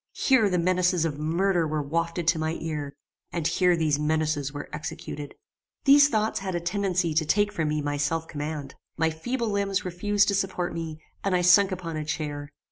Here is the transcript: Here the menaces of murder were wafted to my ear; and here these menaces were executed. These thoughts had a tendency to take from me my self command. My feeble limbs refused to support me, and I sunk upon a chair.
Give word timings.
Here 0.15 0.49
the 0.49 0.57
menaces 0.57 1.05
of 1.05 1.19
murder 1.19 1.67
were 1.67 1.83
wafted 1.83 2.27
to 2.29 2.39
my 2.39 2.53
ear; 2.59 2.95
and 3.31 3.45
here 3.45 3.77
these 3.77 3.99
menaces 3.99 4.51
were 4.51 4.67
executed. 4.73 5.35
These 5.85 6.09
thoughts 6.09 6.39
had 6.39 6.55
a 6.55 6.59
tendency 6.59 7.13
to 7.13 7.23
take 7.23 7.51
from 7.51 7.67
me 7.69 7.83
my 7.83 7.97
self 7.97 8.27
command. 8.27 8.73
My 8.97 9.11
feeble 9.11 9.49
limbs 9.49 9.85
refused 9.85 10.27
to 10.29 10.33
support 10.33 10.73
me, 10.73 11.03
and 11.23 11.35
I 11.35 11.41
sunk 11.43 11.71
upon 11.71 11.97
a 11.97 12.03
chair. 12.03 12.49